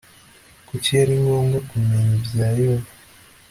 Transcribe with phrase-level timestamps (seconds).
[0.67, 2.91] kuki ari ngombwa kumenya ibya yehova